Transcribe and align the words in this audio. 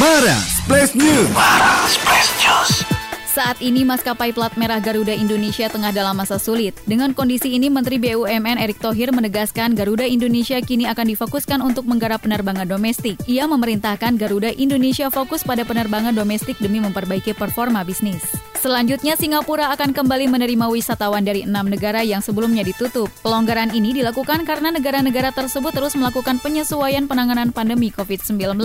Mara 0.00 0.40
Splash 0.48 0.96
News. 0.96 1.28
Mara 1.36 1.84
Splash 1.84 2.32
News. 2.40 2.80
Saat 3.28 3.60
ini 3.60 3.84
maskapai 3.84 4.32
plat 4.32 4.48
merah 4.56 4.80
Garuda 4.80 5.12
Indonesia 5.12 5.68
tengah 5.68 5.92
dalam 5.92 6.16
masa 6.16 6.40
sulit. 6.40 6.72
Dengan 6.88 7.12
kondisi 7.12 7.52
ini, 7.52 7.68
Menteri 7.68 8.00
BUMN 8.00 8.56
Erick 8.56 8.80
Thohir 8.80 9.12
menegaskan 9.12 9.76
Garuda 9.76 10.08
Indonesia 10.08 10.56
kini 10.64 10.88
akan 10.88 11.12
difokuskan 11.12 11.60
untuk 11.60 11.84
menggarap 11.84 12.24
penerbangan 12.24 12.64
domestik. 12.64 13.20
Ia 13.28 13.44
memerintahkan 13.44 14.16
Garuda 14.16 14.56
Indonesia 14.56 15.12
fokus 15.12 15.44
pada 15.44 15.60
penerbangan 15.68 16.16
domestik 16.16 16.56
demi 16.56 16.80
memperbaiki 16.80 17.36
performa 17.36 17.84
bisnis. 17.84 18.51
Selanjutnya, 18.62 19.18
Singapura 19.18 19.74
akan 19.74 19.90
kembali 19.90 20.30
menerima 20.30 20.70
wisatawan 20.70 21.26
dari 21.26 21.42
enam 21.42 21.66
negara 21.66 22.06
yang 22.06 22.22
sebelumnya 22.22 22.62
ditutup. 22.62 23.10
Pelonggaran 23.26 23.74
ini 23.74 23.90
dilakukan 23.90 24.46
karena 24.46 24.70
negara-negara 24.70 25.34
tersebut 25.34 25.74
terus 25.74 25.98
melakukan 25.98 26.38
penyesuaian 26.38 27.10
penanganan 27.10 27.50
pandemi 27.50 27.90
COVID-19. 27.90 28.62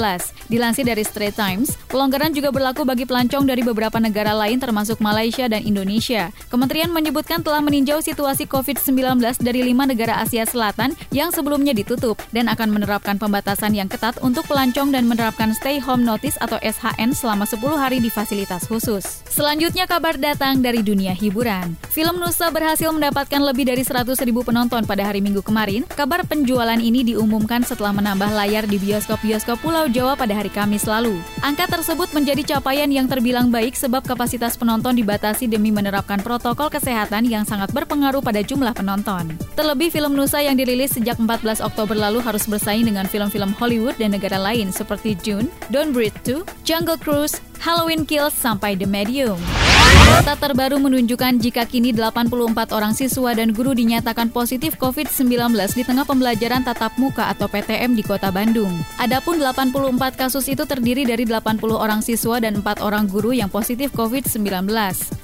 Dilansir 0.53 0.85
dari 0.85 1.01
Straits 1.01 1.41
Times, 1.41 1.73
pelonggaran 1.89 2.29
juga 2.29 2.53
berlaku 2.53 2.85
bagi 2.85 3.09
pelancong 3.09 3.49
dari 3.49 3.65
beberapa 3.65 3.97
negara 3.97 4.37
lain 4.37 4.61
termasuk 4.61 5.01
Malaysia 5.01 5.49
dan 5.49 5.65
Indonesia. 5.65 6.29
Kementerian 6.53 6.93
menyebutkan 6.93 7.41
telah 7.41 7.65
meninjau 7.65 7.97
situasi 7.97 8.45
COVID-19 8.45 9.17
dari 9.41 9.65
lima 9.65 9.89
negara 9.89 10.21
Asia 10.21 10.45
Selatan 10.45 10.93
yang 11.09 11.33
sebelumnya 11.33 11.73
ditutup 11.73 12.21
dan 12.29 12.53
akan 12.53 12.69
menerapkan 12.69 13.17
pembatasan 13.17 13.73
yang 13.73 13.89
ketat 13.89 14.21
untuk 14.21 14.45
pelancong 14.45 14.93
dan 14.93 15.09
menerapkan 15.09 15.57
stay 15.57 15.81
home 15.81 16.05
notice 16.05 16.37
atau 16.37 16.61
SHN 16.61 17.17
selama 17.17 17.49
10 17.49 17.57
hari 17.81 17.97
di 17.97 18.13
fasilitas 18.13 18.69
khusus. 18.69 19.25
Selanjutnya 19.25 19.86
kabar 19.87 20.19
datang 20.19 20.59
dari 20.59 20.83
dunia 20.83 21.15
hiburan. 21.15 21.79
Film 21.89 22.19
Nusa 22.19 22.51
berhasil 22.51 22.91
mendapatkan 22.91 23.39
lebih 23.39 23.71
dari 23.71 23.81
100 23.81 24.19
ribu 24.27 24.43
penonton 24.43 24.83
pada 24.83 25.07
hari 25.07 25.23
Minggu 25.23 25.39
kemarin. 25.39 25.87
Kabar 25.87 26.27
penjualan 26.27 26.77
ini 26.77 27.07
diumumkan 27.07 27.63
setelah 27.63 27.95
menambah 27.95 28.27
layar 28.35 28.67
di 28.67 28.75
bioskop-bioskop 28.77 29.63
Pulau 29.63 29.87
Jawa 29.87 30.19
pada 30.19 30.35
hari 30.35 30.51
Kamis 30.51 30.83
lalu. 30.85 31.15
Angka 31.39 31.71
tersebut 31.71 32.11
menjadi 32.11 32.59
capaian 32.59 32.91
yang 32.91 33.07
terbilang 33.07 33.47
baik 33.47 33.73
sebab 33.79 34.03
kapasitas 34.03 34.59
penonton 34.59 34.93
dibatasi 34.99 35.47
demi 35.47 35.71
menerapkan 35.71 36.19
protokol 36.19 36.67
kesehatan 36.67 37.23
yang 37.23 37.47
sangat 37.47 37.71
berpengaruh 37.71 38.19
pada 38.19 38.43
jumlah 38.43 38.75
penonton. 38.75 39.31
Terlebih 39.55 39.89
film 39.89 40.13
Nusa 40.13 40.43
yang 40.43 40.59
dirilis 40.59 40.99
sejak 40.99 41.15
14 41.17 41.63
Oktober 41.63 41.95
lalu 41.95 42.19
harus 42.19 42.43
bersaing 42.43 42.83
dengan 42.83 43.07
film-film 43.07 43.55
Hollywood 43.55 43.95
dan 43.95 44.11
negara 44.11 44.35
lain 44.35 44.69
seperti 44.69 45.15
June, 45.23 45.47
Don't 45.71 45.95
Breathe 45.95 46.19
2, 46.27 46.43
Jungle 46.67 46.99
Cruise, 46.99 47.39
Halloween 47.63 48.03
Kills 48.03 48.35
sampai 48.35 48.75
The 48.75 48.85
Medium. 48.85 49.39
Data 49.87 50.33
terbaru 50.35 50.81
menunjukkan 50.81 51.39
jika 51.39 51.63
kini 51.63 51.95
84 51.95 52.75
orang 52.75 52.91
siswa 52.91 53.31
dan 53.31 53.55
guru 53.55 53.71
dinyatakan 53.71 54.27
positif 54.33 54.75
COVID-19 54.75 55.55
di 55.71 55.83
tengah 55.87 56.03
pembelajaran 56.03 56.67
tatap 56.67 56.91
muka 56.99 57.31
atau 57.31 57.47
PTM 57.47 57.95
di 57.95 58.03
Kota 58.03 58.27
Bandung. 58.27 58.71
Adapun 58.99 59.39
84 59.39 60.19
kasus 60.19 60.49
itu 60.51 60.67
terdiri 60.67 61.07
dari 61.07 61.23
80 61.23 61.63
orang 61.71 62.03
siswa 62.03 62.43
dan 62.43 62.59
4 62.59 62.83
orang 62.83 63.07
guru 63.07 63.31
yang 63.31 63.47
positif 63.47 63.93
COVID-19. 63.95 64.67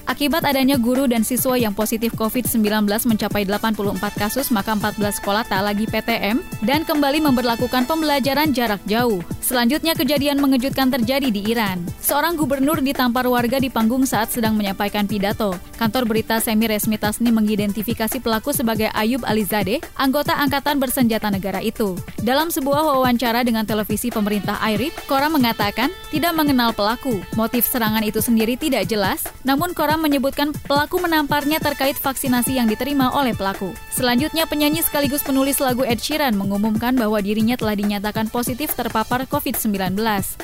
Akibat 0.04 0.44
adanya 0.44 0.76
guru 0.76 1.08
dan 1.08 1.24
siswa 1.24 1.56
yang 1.56 1.72
positif 1.72 2.12
COVID-19 2.20 2.84
mencapai 3.08 3.48
84 3.48 3.98
kasus, 4.20 4.52
maka 4.52 4.76
14 4.76 5.24
sekolah 5.24 5.48
tak 5.48 5.64
lagi 5.64 5.88
PTM 5.88 6.44
dan 6.68 6.84
kembali 6.84 7.24
memperlakukan 7.24 7.88
pembelajaran 7.88 8.52
jarak 8.52 8.84
jauh. 8.84 9.24
Selanjutnya 9.40 9.96
kejadian 9.96 10.44
mengejutkan 10.44 10.92
terjadi 10.92 11.32
di 11.32 11.48
Iran. 11.48 11.88
Seorang 12.04 12.36
gubernur 12.36 12.84
ditampar 12.84 13.24
warga 13.32 13.64
di 13.64 13.72
panggung 13.72 14.04
saat 14.04 14.36
sedang 14.36 14.53
menyampaikan 14.54 15.10
pidato. 15.10 15.58
Kantor 15.76 16.06
berita 16.06 16.38
semi 16.40 16.70
resmi 16.70 17.02
Tasni 17.02 17.34
mengidentifikasi 17.34 18.22
pelaku 18.22 18.54
sebagai 18.54 18.94
Ayub 18.94 19.26
Alizadeh, 19.26 19.82
anggota 19.98 20.38
angkatan 20.38 20.78
bersenjata 20.78 21.34
negara 21.34 21.60
itu. 21.60 21.98
Dalam 22.22 22.54
sebuah 22.54 22.86
wawancara 22.86 23.42
dengan 23.44 23.66
televisi 23.66 24.14
pemerintah 24.14 24.62
Airit, 24.62 24.94
Kora 25.10 25.28
mengatakan 25.28 25.90
tidak 26.14 26.38
mengenal 26.38 26.72
pelaku. 26.72 27.20
Motif 27.34 27.66
serangan 27.66 28.06
itu 28.06 28.22
sendiri 28.22 28.54
tidak 28.56 28.86
jelas, 28.86 29.26
namun 29.42 29.74
Kora 29.74 29.98
menyebutkan 29.98 30.54
pelaku 30.68 31.02
menamparnya 31.02 31.58
terkait 31.58 31.98
vaksinasi 31.98 32.60
yang 32.60 32.70
diterima 32.70 33.10
oleh 33.16 33.34
pelaku. 33.34 33.74
Selanjutnya, 33.90 34.46
penyanyi 34.46 34.84
sekaligus 34.84 35.24
penulis 35.24 35.64
lagu 35.64 35.82
Ed 35.88 36.04
Sheeran 36.04 36.36
mengumumkan 36.36 36.94
bahwa 37.00 37.24
dirinya 37.24 37.56
telah 37.56 37.80
dinyatakan 37.80 38.28
positif 38.28 38.76
terpapar 38.76 39.24
COVID-19. 39.32 39.96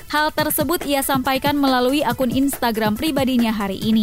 Hal 0.08 0.32
tersebut 0.32 0.88
ia 0.88 1.04
sampaikan 1.04 1.60
melalui 1.60 2.00
akun 2.00 2.32
Instagram 2.32 2.96
pribadinya 2.96 3.52
hari 3.52 3.78
ini. 3.84 3.99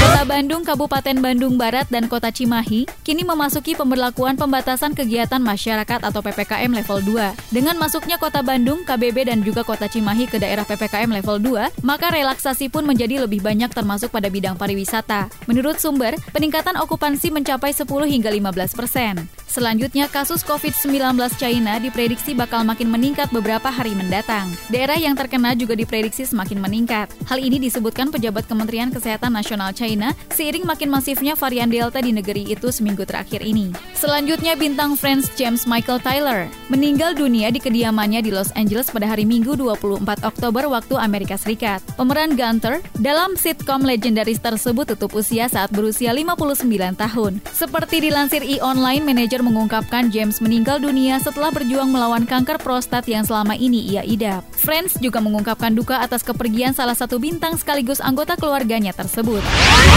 Kota 0.00 0.22
Bandung, 0.24 0.62
Kabupaten 0.64 1.16
Bandung 1.20 1.54
Barat, 1.60 1.88
dan 1.92 2.08
Kota 2.08 2.32
Cimahi 2.32 2.88
kini 3.04 3.26
memasuki 3.26 3.76
pemberlakuan 3.76 4.38
pembatasan 4.38 4.96
kegiatan 4.96 5.42
masyarakat 5.42 6.00
atau 6.00 6.20
PPKM 6.24 6.70
level 6.70 7.02
2. 7.04 7.52
Dengan 7.52 7.76
masuknya 7.76 8.16
Kota 8.16 8.40
Bandung, 8.40 8.86
KBB, 8.86 9.28
dan 9.28 9.44
juga 9.44 9.66
Kota 9.66 9.90
Cimahi 9.90 10.30
ke 10.30 10.38
daerah 10.38 10.64
PPKM 10.64 11.10
level 11.10 11.42
2, 11.42 11.82
maka 11.84 12.12
relaksasi 12.14 12.70
pun 12.70 12.86
menjadi 12.86 13.24
lebih 13.24 13.42
banyak 13.42 13.68
termasuk 13.72 14.14
pada 14.14 14.30
bidang 14.30 14.54
pariwisata. 14.54 15.32
Menurut 15.50 15.82
sumber, 15.82 16.14
peningkatan 16.30 16.78
okupansi 16.78 17.32
mencapai 17.34 17.74
10 17.74 17.88
hingga 18.06 18.30
15 18.30 18.78
persen. 18.78 19.39
Selanjutnya, 19.50 20.06
kasus 20.06 20.46
COVID-19 20.46 21.18
China 21.34 21.82
diprediksi 21.82 22.38
bakal 22.38 22.62
makin 22.62 22.86
meningkat 22.86 23.34
beberapa 23.34 23.66
hari 23.66 23.98
mendatang. 23.98 24.46
Daerah 24.70 24.94
yang 24.94 25.18
terkena 25.18 25.58
juga 25.58 25.74
diprediksi 25.74 26.22
semakin 26.22 26.62
meningkat. 26.62 27.10
Hal 27.26 27.42
ini 27.42 27.58
disebutkan 27.58 28.14
pejabat 28.14 28.46
Kementerian 28.46 28.94
Kesehatan 28.94 29.34
Nasional 29.34 29.74
China 29.74 30.14
seiring 30.30 30.62
makin 30.62 30.86
masifnya 30.86 31.34
varian 31.34 31.66
Delta 31.66 31.98
di 31.98 32.14
negeri 32.14 32.46
itu 32.46 32.70
seminggu 32.70 33.02
terakhir 33.02 33.42
ini. 33.42 33.74
Selanjutnya, 33.98 34.54
bintang 34.54 34.94
Friends 34.94 35.26
James 35.34 35.66
Michael 35.66 35.98
Tyler 35.98 36.46
meninggal 36.70 37.18
dunia 37.18 37.50
di 37.50 37.58
kediamannya 37.58 38.22
di 38.22 38.30
Los 38.30 38.54
Angeles 38.54 38.94
pada 38.94 39.10
hari 39.10 39.26
Minggu 39.26 39.58
24 39.58 40.30
Oktober 40.30 40.70
waktu 40.70 40.94
Amerika 40.94 41.34
Serikat. 41.34 41.82
Pemeran 41.98 42.38
Gunter 42.38 42.78
dalam 43.02 43.34
sitcom 43.34 43.82
legendaris 43.82 44.38
tersebut 44.38 44.94
tutup 44.94 45.18
usia 45.18 45.50
saat 45.50 45.74
berusia 45.74 46.14
59 46.14 46.62
tahun. 46.94 47.42
Seperti 47.50 48.06
dilansir 48.06 48.46
e-online, 48.46 49.02
manajer 49.02 49.39
mengungkapkan 49.40 50.12
James 50.12 50.40
meninggal 50.44 50.80
dunia 50.80 51.16
setelah 51.20 51.48
berjuang 51.48 51.88
melawan 51.88 52.28
kanker 52.28 52.60
prostat 52.60 53.08
yang 53.08 53.24
selama 53.24 53.56
ini 53.56 53.80
ia 53.84 54.04
idap. 54.04 54.44
Friends 54.52 55.00
juga 55.00 55.24
mengungkapkan 55.24 55.72
duka 55.72 56.04
atas 56.04 56.20
kepergian 56.20 56.76
salah 56.76 56.92
satu 56.92 57.16
bintang 57.16 57.56
sekaligus 57.56 57.98
anggota 58.04 58.36
keluarganya 58.36 58.92
tersebut. 58.92 59.40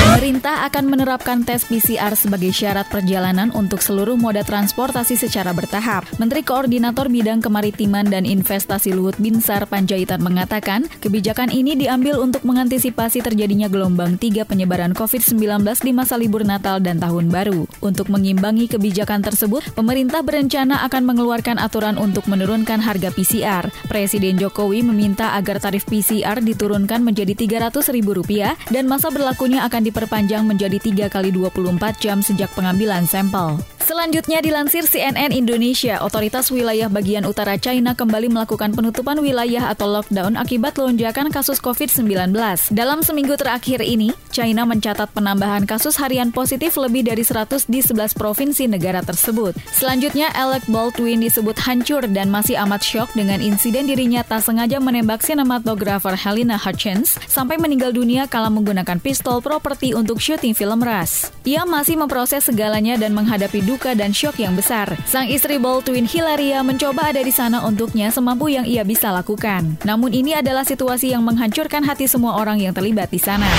Pemerintah 0.07 0.63
akan 0.71 0.85
menerapkan 0.87 1.43
tes 1.43 1.67
PCR 1.67 2.15
sebagai 2.15 2.55
syarat 2.55 2.87
perjalanan 2.87 3.51
untuk 3.51 3.83
seluruh 3.83 4.15
moda 4.15 4.39
transportasi 4.47 5.19
secara 5.19 5.51
bertahap. 5.51 6.07
Menteri 6.15 6.47
Koordinator 6.47 7.11
Bidang 7.11 7.43
Kemaritiman 7.43 8.07
dan 8.07 8.23
Investasi 8.23 8.95
Luhut 8.95 9.19
Binsar 9.19 9.67
Panjaitan 9.67 10.23
mengatakan, 10.23 10.87
kebijakan 11.03 11.51
ini 11.51 11.75
diambil 11.75 12.23
untuk 12.23 12.47
mengantisipasi 12.47 13.19
terjadinya 13.19 13.67
gelombang 13.67 14.15
3 14.15 14.47
penyebaran 14.47 14.95
COVID-19 14.95 15.59
di 15.83 15.91
masa 15.91 16.15
libur 16.15 16.47
Natal 16.47 16.79
dan 16.79 17.03
Tahun 17.03 17.27
Baru. 17.27 17.67
Untuk 17.83 18.07
mengimbangi 18.07 18.71
kebijakan 18.71 19.19
tersebut, 19.19 19.32
tersebut, 19.33 19.65
pemerintah 19.73 20.21
berencana 20.21 20.85
akan 20.85 21.09
mengeluarkan 21.09 21.57
aturan 21.57 21.97
untuk 21.97 22.29
menurunkan 22.29 22.77
harga 22.77 23.09
PCR. 23.09 23.65
Presiden 23.89 24.37
Jokowi 24.37 24.85
meminta 24.85 25.33
agar 25.33 25.57
tarif 25.57 25.89
PCR 25.89 26.37
diturunkan 26.37 27.01
menjadi 27.01 27.33
Rp300.000 27.33 28.69
dan 28.69 28.85
masa 28.85 29.09
berlakunya 29.09 29.65
akan 29.65 29.89
diperpanjang 29.89 30.45
menjadi 30.45 30.77
3 30.77 31.09
kali 31.09 31.33
24 31.33 31.97
jam 31.97 32.21
sejak 32.21 32.53
pengambilan 32.53 33.09
sampel. 33.09 33.57
Selanjutnya 33.83 34.39
dilansir 34.39 34.87
CNN 34.87 35.35
Indonesia, 35.35 35.99
otoritas 35.99 36.47
wilayah 36.55 36.87
bagian 36.87 37.27
utara 37.27 37.59
China 37.59 37.91
kembali 37.91 38.31
melakukan 38.31 38.71
penutupan 38.71 39.19
wilayah 39.19 39.67
atau 39.75 39.91
lockdown 39.91 40.39
akibat 40.39 40.79
lonjakan 40.79 41.27
kasus 41.27 41.59
COVID-19. 41.59 42.31
Dalam 42.71 43.03
seminggu 43.03 43.35
terakhir 43.35 43.83
ini, 43.83 44.15
China 44.31 44.63
mencatat 44.63 45.11
penambahan 45.11 45.67
kasus 45.67 45.99
harian 45.99 46.31
positif 46.31 46.79
lebih 46.79 47.03
dari 47.03 47.27
100 47.27 47.67
di 47.67 47.83
11 47.83 48.15
provinsi 48.15 48.71
negara 48.71 49.03
tersebut. 49.03 49.51
Selanjutnya, 49.75 50.31
Alec 50.31 50.63
Baldwin 50.71 51.19
disebut 51.19 51.59
hancur 51.59 52.07
dan 52.07 52.31
masih 52.31 52.55
amat 52.63 52.87
shock 52.87 53.11
dengan 53.11 53.43
insiden 53.43 53.83
dirinya 53.83 54.23
tak 54.23 54.47
sengaja 54.47 54.79
menembak 54.79 55.19
sinematografer 55.27 56.15
Helena 56.15 56.55
Hutchins 56.55 57.19
sampai 57.27 57.59
meninggal 57.59 57.91
dunia 57.91 58.31
kala 58.31 58.47
menggunakan 58.47 59.03
pistol 59.03 59.43
properti 59.43 59.91
untuk 59.91 60.23
syuting 60.23 60.55
film 60.55 60.79
Ras. 60.79 61.35
Ia 61.43 61.67
masih 61.67 61.99
memproses 61.99 62.47
segalanya 62.47 62.95
dan 62.95 63.11
menghadapi 63.11 63.72
duka 63.73 63.97
dan 63.97 64.13
syok 64.13 64.37
yang 64.37 64.53
besar. 64.53 64.85
Sang 65.09 65.25
istri 65.25 65.57
Baldwin 65.57 66.05
Hilaria 66.05 66.61
mencoba 66.61 67.09
ada 67.09 67.25
di 67.25 67.33
sana 67.33 67.65
untuknya 67.65 68.13
semampu 68.13 68.53
yang 68.53 68.69
ia 68.69 68.85
bisa 68.85 69.09
lakukan. 69.09 69.81
Namun 69.81 70.13
ini 70.13 70.37
adalah 70.37 70.61
situasi 70.61 71.09
yang 71.09 71.25
menghancurkan 71.25 71.81
hati 71.81 72.05
semua 72.05 72.37
orang 72.37 72.61
yang 72.61 72.69
terlibat 72.69 73.09
di 73.09 73.17
sana. 73.17 73.49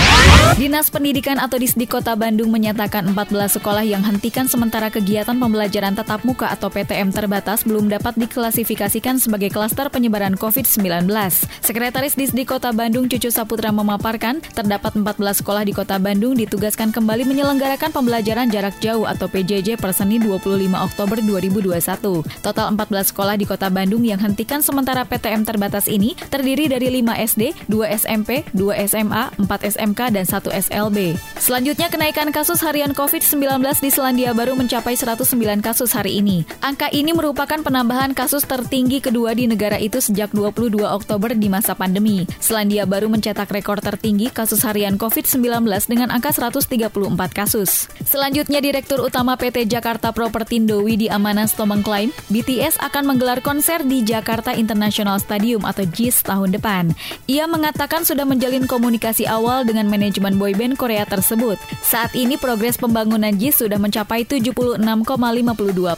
Dinas 0.55 0.87
Pendidikan 0.87 1.43
atau 1.43 1.59
Disdik 1.59 1.91
Kota 1.91 2.15
Bandung 2.15 2.55
menyatakan 2.55 3.11
14 3.11 3.59
sekolah 3.59 3.83
yang 3.83 4.07
hentikan 4.07 4.47
sementara 4.47 4.87
kegiatan 4.87 5.35
pembelajaran 5.35 5.99
tatap 5.99 6.23
muka 6.23 6.47
atau 6.47 6.71
PTM 6.71 7.11
terbatas 7.11 7.67
belum 7.67 7.91
dapat 7.91 8.15
diklasifikasikan 8.15 9.19
sebagai 9.19 9.51
klaster 9.51 9.91
penyebaran 9.91 10.39
COVID-19. 10.39 11.11
Sekretaris 11.59 12.15
Disdik 12.15 12.55
Kota 12.55 12.71
Bandung 12.71 13.11
Cucu 13.11 13.35
Saputra 13.35 13.75
memaparkan, 13.75 14.39
terdapat 14.55 14.95
14 14.95 15.43
sekolah 15.43 15.67
di 15.67 15.75
Kota 15.75 15.99
Bandung 15.99 16.39
ditugaskan 16.39 16.95
kembali 16.95 17.27
menyelenggarakan 17.27 17.91
pembelajaran 17.91 18.47
jarak 18.47 18.79
jauh 18.79 19.11
atau 19.11 19.27
PJJ 19.27 19.75
persen 19.81 20.04
Seni 20.05 20.21
25 20.21 20.69
Oktober 20.77 21.17
2021. 21.17 22.29
Total 22.45 22.67
14 22.77 23.09
sekolah 23.09 23.41
di 23.41 23.49
Kota 23.49 23.73
Bandung 23.73 24.05
yang 24.05 24.21
hentikan 24.21 24.61
sementara 24.61 25.01
PTM 25.09 25.49
terbatas 25.49 25.89
ini 25.89 26.13
terdiri 26.29 26.69
dari 26.69 27.01
5 27.01 27.25
SD, 27.25 27.57
2 27.73 27.89
SMP, 27.89 28.45
2 28.53 28.85
SMA, 28.85 29.33
4 29.41 29.49
SMK, 29.65 30.01
dan 30.13 30.29
1 30.29 30.53
SLB. 30.69 31.17
Selanjutnya, 31.41 31.89
kenaikan 31.89 32.29
kasus 32.37 32.61
harian 32.61 32.93
COVID-19 32.93 33.65
di 33.81 33.89
Selandia 33.89 34.37
Baru 34.37 34.53
mencapai 34.61 34.93
109 34.93 35.65
kasus 35.65 35.97
hari 35.97 36.21
ini. 36.21 36.45
Angka 36.61 36.93
ini 36.93 37.17
merupakan 37.17 37.65
penambahan 37.65 38.13
kasus 38.13 38.45
tertinggi 38.45 39.01
kedua 39.01 39.33
di 39.33 39.49
negara 39.49 39.81
itu 39.81 40.05
sejak 40.05 40.37
22 40.37 40.85
Oktober 40.85 41.33
di 41.33 41.49
masa 41.49 41.73
pandemi. 41.73 42.29
Selandia 42.45 42.85
Baru 42.85 43.09
mencetak 43.09 43.49
rekor 43.49 43.81
tertinggi 43.81 44.29
kasus 44.29 44.69
harian 44.69 45.01
COVID-19 45.01 45.65
dengan 45.89 46.13
angka 46.13 46.37
134 46.37 46.93
kasus. 47.33 47.89
Selanjutnya, 48.05 48.61
Direktur 48.61 49.01
Utama 49.01 49.41
PT 49.41 49.65
Jakarta 49.65 49.94
Propertindo 50.01 50.81
Widi 50.81 51.11
Amanas 51.11 51.53
mengklaim 51.59 52.15
BTS 52.33 52.79
akan 52.81 53.13
menggelar 53.13 53.43
konser 53.45 53.83
di 53.85 54.01
Jakarta 54.01 54.57
International 54.57 55.21
Stadium 55.21 55.67
atau 55.69 55.85
JIS 55.85 56.25
tahun 56.25 56.57
depan. 56.57 56.95
Ia 57.29 57.45
mengatakan 57.45 58.07
sudah 58.07 58.25
menjalin 58.25 58.65
komunikasi 58.65 59.29
awal 59.29 59.69
dengan 59.69 59.91
manajemen 59.91 60.41
boyband 60.41 60.81
Korea 60.81 61.05
tersebut. 61.05 61.61
Saat 61.85 62.17
ini 62.17 62.41
progres 62.41 62.81
pembangunan 62.81 63.37
JIS 63.37 63.69
sudah 63.69 63.77
mencapai 63.77 64.25
76,52 64.25 64.81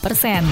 persen. 0.02 0.42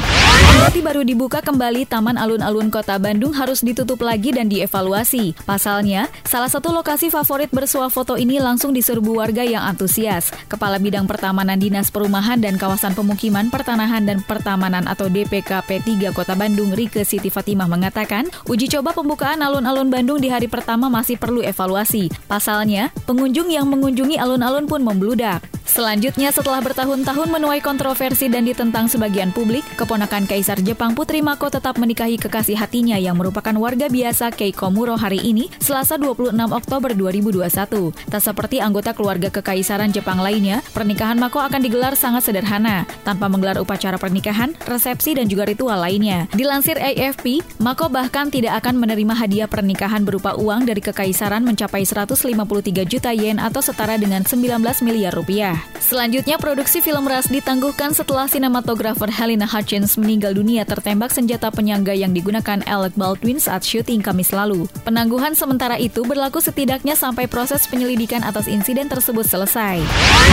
Berarti 0.63 0.81
baru 0.85 1.03
dibuka 1.03 1.43
kembali 1.43 1.91
Taman 1.91 2.15
Alun-Alun 2.15 2.71
Kota 2.71 2.95
Bandung 3.03 3.35
harus 3.35 3.65
ditutup 3.67 3.99
lagi 4.07 4.31
dan 4.31 4.47
dievaluasi. 4.47 5.35
Pasalnya, 5.43 6.07
salah 6.23 6.47
satu 6.47 6.71
lokasi 6.71 7.11
favorit 7.11 7.51
bersuah 7.51 7.91
foto 7.91 8.15
ini 8.15 8.39
langsung 8.39 8.71
diserbu 8.71 9.19
warga 9.19 9.43
yang 9.43 9.67
antusias. 9.67 10.31
Kepala 10.47 10.79
Bidang 10.79 11.11
Pertamanan 11.11 11.59
Dinas 11.59 11.91
Perumahan 11.91 12.39
dan 12.39 12.55
Kawasan 12.55 12.95
Pemukiman 12.95 13.34
Pertanahan 13.35 14.07
dan 14.07 14.23
Pertamanan 14.23 14.87
atau 14.87 15.11
DPKP 15.11 15.83
3 15.83 16.15
Kota 16.15 16.39
Bandung 16.39 16.71
Rike 16.71 17.03
Siti 17.03 17.35
Fatimah 17.35 17.67
mengatakan, 17.67 18.31
uji 18.47 18.71
coba 18.71 18.95
pembukaan 18.95 19.43
alun-alun 19.43 19.91
Bandung 19.91 20.23
di 20.23 20.31
hari 20.31 20.47
pertama 20.47 20.87
masih 20.87 21.19
perlu 21.19 21.43
evaluasi. 21.43 22.07
Pasalnya, 22.31 22.95
pengunjung 23.11 23.51
yang 23.51 23.67
mengunjungi 23.67 24.15
alun-alun 24.23 24.71
pun 24.71 24.87
membludak. 24.87 25.54
Selanjutnya, 25.65 26.29
setelah 26.29 26.61
bertahun-tahun 26.61 27.29
menuai 27.33 27.65
kontroversi 27.65 28.29
dan 28.29 28.45
ditentang 28.45 28.85
sebagian 28.85 29.33
publik, 29.33 29.65
keponakan 29.81 30.29
Kaisar 30.29 30.61
Jepang 30.61 30.93
Putri 30.93 31.25
Mako 31.25 31.49
tetap 31.49 31.81
menikahi 31.81 32.21
kekasih 32.21 32.61
hatinya 32.61 33.01
yang 33.01 33.17
merupakan 33.17 33.57
warga 33.57 33.89
biasa 33.89 34.29
Keiko 34.29 34.69
Muro 34.69 35.01
hari 35.01 35.25
ini, 35.25 35.49
Selasa 35.65 35.97
26 35.97 36.37
Oktober 36.53 36.93
2021. 36.93 37.97
Tak 37.97 38.21
seperti 38.21 38.61
anggota 38.61 38.93
keluarga 38.93 39.33
kekaisaran 39.33 39.89
Jepang 39.89 40.21
lainnya, 40.21 40.61
pernikahan 40.77 41.17
Mako 41.17 41.41
akan 41.41 41.65
digelar 41.65 41.97
sangat 41.97 42.29
sederhana, 42.29 42.85
tanpa 43.01 43.33
menggelar 43.33 43.57
upacara 43.57 43.97
pernikahan, 43.97 44.53
resepsi, 44.69 45.17
dan 45.17 45.33
juga 45.33 45.49
ritual 45.49 45.81
lainnya. 45.81 46.29
Dilansir 46.37 46.77
AFP, 46.77 47.41
Mako 47.57 47.89
bahkan 47.89 48.29
tidak 48.29 48.61
akan 48.61 48.77
menerima 48.85 49.17
hadiah 49.17 49.49
pernikahan 49.49 50.05
berupa 50.05 50.37
uang 50.37 50.69
dari 50.69 50.85
kekaisaran 50.85 51.41
mencapai 51.41 51.89
153 51.89 52.85
juta 52.85 53.17
yen 53.17 53.41
atau 53.41 53.65
setara 53.65 53.97
dengan 53.97 54.29
19 54.29 54.61
miliar 54.85 55.17
rupiah. 55.17 55.54
Selanjutnya, 55.85 56.41
produksi 56.41 56.81
film 56.81 57.05
Ras 57.05 57.29
ditangguhkan 57.29 57.93
setelah 57.93 58.25
sinematografer 58.25 59.13
Helena 59.13 59.45
Hutchins 59.45 60.01
meninggal 60.01 60.33
dunia 60.33 60.65
tertembak 60.65 61.13
senjata 61.13 61.53
penyangga 61.53 61.93
yang 61.93 62.17
digunakan 62.17 62.65
Alec 62.65 62.97
Baldwin 62.97 63.37
saat 63.37 63.63
syuting 63.69 64.01
Kamis 64.01 64.33
lalu. 64.33 64.65
Penangguhan 64.83 65.37
sementara 65.37 65.77
itu 65.77 66.01
berlaku 66.03 66.41
setidaknya 66.41 66.97
sampai 66.97 67.29
proses 67.29 67.69
penyelidikan 67.69 68.25
atas 68.25 68.49
insiden 68.49 68.89
tersebut 68.89 69.29
selesai. 69.29 69.85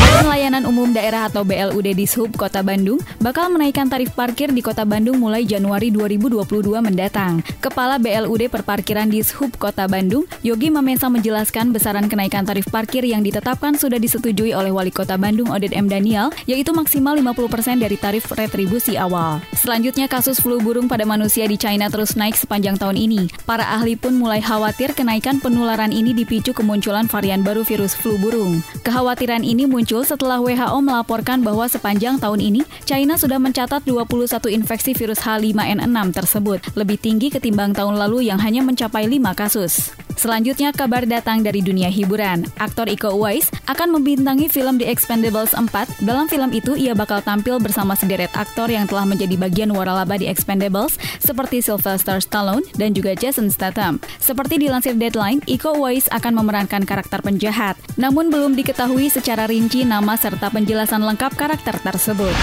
Badan 0.02 0.28
Layanan 0.32 0.64
Umum 0.64 0.96
Daerah 0.96 1.28
atau 1.28 1.44
BLUD 1.44 1.94
di 1.94 2.08
Sub 2.08 2.32
Kota 2.40 2.64
Bandung 2.64 3.04
bakal 3.20 3.52
menaikkan 3.52 3.92
tarif 3.92 4.16
parkir 4.16 4.56
di 4.56 4.64
Kota 4.64 4.88
Bandung 4.88 5.20
mulai 5.20 5.44
Januari 5.44 5.92
2022 5.92 6.80
mendatang. 6.80 7.44
Kepala 7.60 8.00
BLUD 8.00 8.48
Perparkiran 8.48 9.12
di 9.12 9.20
Sub 9.20 9.52
Kota 9.60 9.84
Bandung, 9.92 10.24
Yogi 10.48 10.72
Mamesa 10.72 11.12
menjelaskan 11.12 11.76
besaran 11.76 12.08
kenaikan 12.08 12.48
tarif 12.48 12.72
parkir 12.72 13.04
yang 13.04 13.20
ditetapkan 13.20 13.76
sudah 13.76 14.00
disetujui 14.00 14.56
oleh 14.56 14.72
Wali 14.72 14.96
Kota 14.96 15.11
Bandung 15.16 15.50
Oded 15.50 15.72
M. 15.72 15.88
Daniel, 15.88 16.30
yaitu 16.46 16.76
maksimal 16.76 17.16
50% 17.18 17.80
dari 17.80 17.96
tarif 17.96 18.28
retribusi 18.36 19.00
awal. 19.00 19.40
Selanjutnya, 19.56 20.12
kasus 20.12 20.44
flu 20.44 20.60
burung 20.60 20.92
pada 20.92 21.08
manusia 21.08 21.48
di 21.48 21.56
China 21.56 21.88
terus 21.88 22.20
naik 22.20 22.36
sepanjang 22.36 22.76
tahun 22.76 23.00
ini. 23.00 23.32
Para 23.48 23.64
ahli 23.68 23.96
pun 23.96 24.16
mulai 24.20 24.44
khawatir 24.44 24.94
kenaikan 24.94 25.40
penularan 25.40 25.96
ini 25.96 26.12
dipicu 26.12 26.52
kemunculan 26.52 27.08
varian 27.08 27.42
baru 27.42 27.64
virus 27.64 27.96
flu 27.96 28.20
burung. 28.20 28.60
Kekhawatiran 28.84 29.42
ini 29.42 29.64
muncul 29.66 30.04
setelah 30.04 30.44
WHO 30.44 30.78
melaporkan 30.84 31.42
bahwa 31.42 31.66
sepanjang 31.66 32.20
tahun 32.20 32.40
ini, 32.44 32.62
China 32.84 33.16
sudah 33.16 33.40
mencatat 33.40 33.88
21 33.88 34.52
infeksi 34.52 34.92
virus 34.92 35.24
H5N6 35.24 36.00
tersebut, 36.12 36.60
lebih 36.76 36.98
tinggi 37.00 37.32
ketimbang 37.32 37.72
tahun 37.72 37.96
lalu 37.96 38.28
yang 38.28 38.38
hanya 38.42 38.62
mencapai 38.62 39.08
5 39.08 39.34
kasus. 39.34 39.94
Selanjutnya 40.22 40.70
kabar 40.70 41.08
datang 41.08 41.42
dari 41.42 41.66
dunia 41.66 41.90
hiburan. 41.90 42.46
Aktor 42.62 42.92
Iko 42.92 43.18
Uwais 43.18 43.50
akan 43.66 43.98
membintangi 43.98 44.52
film 44.52 44.78
The 44.78 44.86
Expendables 45.02 45.58
4. 45.58 46.06
Dalam 46.06 46.30
film 46.30 46.54
itu 46.54 46.78
ia 46.78 46.94
bakal 46.94 47.26
tampil 47.26 47.58
bersama 47.58 47.98
sederet 47.98 48.30
aktor 48.38 48.70
yang 48.70 48.86
telah 48.86 49.02
menjadi 49.02 49.34
bagian 49.34 49.74
waralaba 49.74 50.14
The 50.14 50.30
Expendables 50.30 51.02
seperti 51.18 51.58
Sylvester 51.66 52.22
Stallone 52.22 52.62
dan 52.78 52.94
juga 52.94 53.18
Jason 53.18 53.50
Statham. 53.50 53.98
Seperti 54.22 54.62
dilansir 54.62 54.94
Deadline, 54.94 55.42
Iko 55.50 55.74
Uwais 55.74 56.06
akan 56.14 56.38
memerankan 56.38 56.86
karakter 56.86 57.18
penjahat. 57.26 57.82
Namun 57.98 58.30
belum 58.30 58.54
diketahui 58.54 59.10
secara 59.10 59.50
rinci 59.50 59.82
nama 59.90 60.14
serta 60.14 60.54
penjelasan 60.54 61.02
lengkap 61.02 61.34
karakter 61.34 61.82
tersebut. 61.82 62.38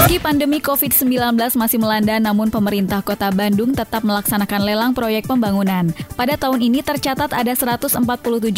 Meski 0.00 0.16
pandemi 0.16 0.64
COVID-19 0.64 1.36
masih 1.60 1.76
melanda, 1.76 2.16
namun 2.16 2.48
pemerintah 2.48 3.04
Kota 3.04 3.28
Bandung 3.28 3.76
tetap 3.76 4.00
melaksanakan 4.00 4.64
lelang 4.64 4.92
proyek 4.96 5.28
pembangunan. 5.28 5.92
Pada 6.16 6.40
tahun 6.40 6.72
ini 6.72 6.80
tercatat 6.80 7.36
ada 7.36 7.52
147 7.52 8.00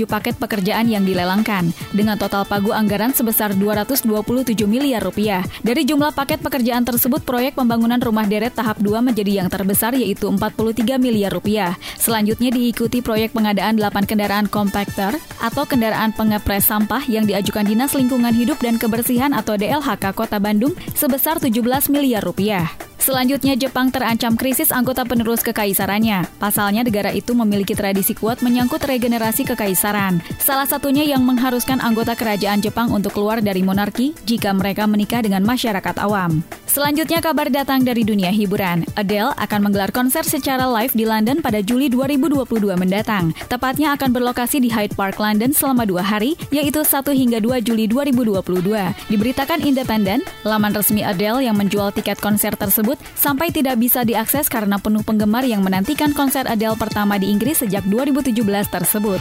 paket 0.06 0.38
pekerjaan 0.38 0.86
yang 0.86 1.02
dilelangkan 1.02 1.74
dengan 1.90 2.14
total 2.14 2.46
pagu 2.46 2.70
anggaran 2.70 3.10
sebesar 3.10 3.39
227 3.48 4.68
miliar 4.68 5.00
rupiah. 5.00 5.40
Dari 5.64 5.88
jumlah 5.88 6.12
paket 6.12 6.44
pekerjaan 6.44 6.84
tersebut, 6.84 7.24
proyek 7.24 7.56
pembangunan 7.56 7.96
rumah 7.96 8.28
deret 8.28 8.52
tahap 8.52 8.76
2 8.84 9.00
menjadi 9.00 9.40
yang 9.40 9.48
terbesar 9.48 9.96
yaitu 9.96 10.28
43 10.28 11.00
miliar 11.00 11.32
rupiah. 11.32 11.80
Selanjutnya 11.96 12.52
diikuti 12.52 13.00
proyek 13.00 13.32
pengadaan 13.32 13.80
8 13.80 14.04
kendaraan 14.04 14.44
kompakter 14.52 15.16
atau 15.40 15.64
kendaraan 15.64 16.12
pengepres 16.12 16.68
sampah 16.68 17.08
yang 17.08 17.24
diajukan 17.24 17.64
Dinas 17.64 17.96
Lingkungan 17.96 18.36
Hidup 18.36 18.60
dan 18.60 18.76
Kebersihan 18.76 19.32
atau 19.32 19.56
DLHK 19.56 20.12
Kota 20.12 20.36
Bandung 20.36 20.76
sebesar 20.92 21.40
17 21.40 21.88
miliar 21.88 22.20
rupiah. 22.20 22.68
Selanjutnya, 23.00 23.56
Jepang 23.56 23.88
terancam 23.88 24.36
krisis 24.36 24.68
anggota 24.68 25.08
penerus 25.08 25.40
kekaisarannya. 25.40 26.28
Pasalnya, 26.36 26.84
negara 26.84 27.08
itu 27.16 27.32
memiliki 27.32 27.72
tradisi 27.72 28.12
kuat 28.12 28.44
menyangkut 28.44 28.84
regenerasi 28.84 29.48
kekaisaran. 29.48 30.20
Salah 30.36 30.68
satunya 30.68 31.08
yang 31.08 31.24
mengharuskan 31.24 31.80
anggota 31.80 32.12
kerajaan 32.12 32.60
Jepang 32.60 32.92
untuk 32.92 33.16
keluar 33.30 33.46
dari 33.46 33.62
monarki 33.62 34.10
jika 34.26 34.50
mereka 34.50 34.90
menikah 34.90 35.22
dengan 35.22 35.46
masyarakat 35.46 36.02
awam. 36.02 36.42
Selanjutnya 36.66 37.18
kabar 37.18 37.50
datang 37.50 37.82
dari 37.82 38.06
dunia 38.06 38.30
hiburan. 38.30 38.86
Adele 38.94 39.34
akan 39.38 39.70
menggelar 39.70 39.90
konser 39.90 40.22
secara 40.22 40.66
live 40.70 40.94
di 40.94 41.02
London 41.02 41.42
pada 41.42 41.62
Juli 41.62 41.86
2022 41.90 42.46
mendatang. 42.74 43.34
Tepatnya 43.50 43.94
akan 43.98 44.10
berlokasi 44.14 44.62
di 44.62 44.70
Hyde 44.70 44.94
Park, 44.94 45.18
London 45.18 45.50
selama 45.50 45.82
dua 45.86 46.02
hari, 46.02 46.38
yaitu 46.54 46.82
1 46.82 47.10
hingga 47.10 47.38
2 47.42 47.62
Juli 47.62 47.86
2022. 47.90 48.70
Diberitakan 49.10 49.62
independen, 49.62 50.22
laman 50.46 50.74
resmi 50.74 51.02
Adele 51.02 51.46
yang 51.46 51.58
menjual 51.58 51.90
tiket 51.90 52.18
konser 52.22 52.54
tersebut 52.54 52.98
sampai 53.18 53.50
tidak 53.50 53.78
bisa 53.78 54.06
diakses 54.06 54.46
karena 54.46 54.78
penuh 54.78 55.02
penggemar 55.06 55.42
yang 55.46 55.62
menantikan 55.62 56.14
konser 56.14 56.46
Adele 56.46 56.78
pertama 56.78 57.18
di 57.18 57.30
Inggris 57.30 57.62
sejak 57.62 57.82
2017 57.86 58.30
tersebut. 58.70 59.18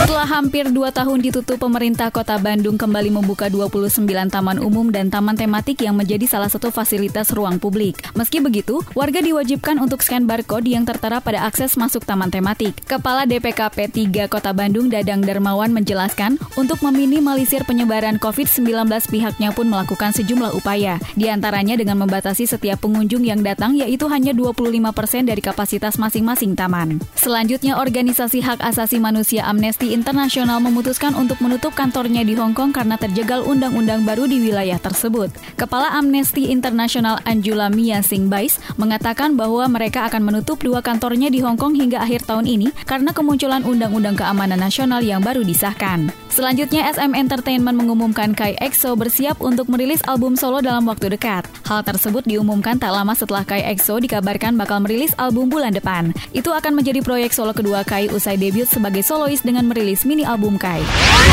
Setelah 0.00 0.28
hampir 0.28 0.68
dua 0.72 0.92
tahun 0.92 1.20
ditutup, 1.20 1.60
pemerintah 1.60 2.08
kota 2.08 2.40
Bandung 2.40 2.80
kembali 2.80 3.12
membuka 3.12 3.29
29 3.36 4.06
taman 4.32 4.58
umum 4.58 4.90
dan 4.90 5.12
taman 5.12 5.38
tematik 5.38 5.82
yang 5.84 5.94
menjadi 5.94 6.26
salah 6.26 6.50
satu 6.50 6.74
fasilitas 6.74 7.30
ruang 7.30 7.62
publik. 7.62 8.00
Meski 8.18 8.42
begitu, 8.42 8.82
warga 8.96 9.22
diwajibkan 9.22 9.78
untuk 9.78 10.02
scan 10.02 10.26
barcode 10.26 10.66
yang 10.66 10.82
tertera 10.82 11.20
pada 11.22 11.46
akses 11.46 11.78
masuk 11.78 12.02
taman 12.02 12.32
tematik. 12.32 12.74
Kepala 12.88 13.28
DPKP 13.28 13.92
3 14.10 14.26
Kota 14.32 14.50
Bandung 14.50 14.90
Dadang 14.90 15.22
Darmawan 15.22 15.70
menjelaskan, 15.70 16.40
untuk 16.56 16.82
meminimalisir 16.82 17.62
penyebaran 17.68 18.18
COVID-19 18.18 18.88
pihaknya 19.10 19.54
pun 19.54 19.70
melakukan 19.70 20.10
sejumlah 20.16 20.56
upaya, 20.56 20.98
di 21.14 21.30
antaranya 21.30 21.76
dengan 21.78 22.00
membatasi 22.02 22.48
setiap 22.48 22.82
pengunjung 22.82 23.22
yang 23.22 23.44
datang 23.44 23.76
yaitu 23.76 24.08
hanya 24.08 24.32
25% 24.32 24.56
persen 24.90 25.28
dari 25.28 25.44
kapasitas 25.44 26.00
masing-masing 26.00 26.56
taman. 26.56 26.98
Selanjutnya, 27.14 27.76
organisasi 27.76 28.40
hak 28.40 28.60
asasi 28.64 28.96
manusia 28.96 29.44
Amnesty 29.44 29.92
International 29.92 30.62
memutuskan 30.62 31.12
untuk 31.16 31.40
menutup 31.44 31.74
kantornya 31.76 32.24
di 32.24 32.32
Hong 32.36 32.56
Kong 32.56 32.72
karena 32.72 32.96
terjegal 33.10 33.42
undang-undang 33.42 34.06
baru 34.06 34.30
di 34.30 34.38
wilayah 34.38 34.78
tersebut. 34.78 35.34
Kepala 35.58 35.98
Amnesty 35.98 36.54
International 36.54 37.18
Anjula 37.26 37.66
Mia 37.66 38.06
Singh 38.06 38.30
Bais 38.30 38.62
mengatakan 38.78 39.34
bahwa 39.34 39.66
mereka 39.66 40.06
akan 40.06 40.30
menutup 40.30 40.62
dua 40.62 40.78
kantornya 40.78 41.26
di 41.26 41.42
Hong 41.42 41.58
Kong 41.58 41.74
hingga 41.74 41.98
akhir 41.98 42.30
tahun 42.30 42.46
ini 42.46 42.70
karena 42.86 43.10
kemunculan 43.10 43.66
Undang-Undang 43.66 44.14
Keamanan 44.14 44.62
Nasional 44.62 45.02
yang 45.02 45.26
baru 45.26 45.42
disahkan. 45.42 46.14
Selanjutnya, 46.30 46.86
SM 46.86 47.10
Entertainment 47.18 47.74
mengumumkan 47.74 48.30
Kai 48.30 48.54
EXO 48.62 48.94
bersiap 48.94 49.42
untuk 49.42 49.66
merilis 49.66 49.98
album 50.06 50.38
solo 50.38 50.62
dalam 50.62 50.86
waktu 50.86 51.10
dekat. 51.10 51.50
Hal 51.66 51.82
tersebut 51.82 52.22
diumumkan 52.22 52.78
tak 52.78 52.94
lama 52.94 53.10
setelah 53.18 53.42
Kai 53.42 53.66
EXO 53.74 53.98
dikabarkan 53.98 54.54
bakal 54.54 54.78
merilis 54.86 55.10
album 55.18 55.50
bulan 55.50 55.74
depan. 55.74 56.14
Itu 56.30 56.54
akan 56.54 56.78
menjadi 56.78 57.02
proyek 57.02 57.34
solo 57.34 57.50
kedua 57.50 57.82
Kai 57.82 58.06
usai 58.06 58.38
debut 58.38 58.70
sebagai 58.70 59.02
solois 59.02 59.42
dengan 59.42 59.66
merilis 59.66 60.06
mini 60.06 60.22
album 60.22 60.54
Kai. 60.54 60.78